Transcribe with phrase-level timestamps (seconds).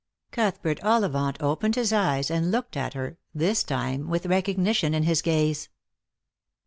[0.31, 5.21] Cuthbert Ollivant opened his eyes and looked at her, this time with recognition in his
[5.21, 5.69] gaze.